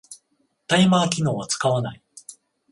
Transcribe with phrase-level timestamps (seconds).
[0.65, 2.01] タイマー機能は使わない